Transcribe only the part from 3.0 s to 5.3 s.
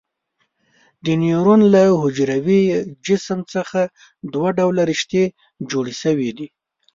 جسم څخه دوه ډوله رشتې